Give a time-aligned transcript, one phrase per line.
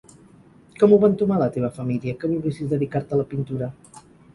[0.79, 3.75] Com ho va entomar la teva família, que volguessis dedicar-te a la pintura?